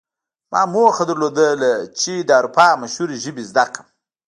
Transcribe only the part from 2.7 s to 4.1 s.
مشهورې ژبې زده کړم